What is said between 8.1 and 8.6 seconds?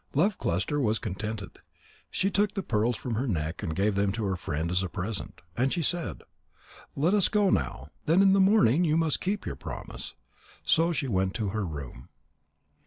in the